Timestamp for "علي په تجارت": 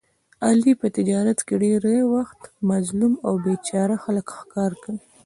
0.47-1.39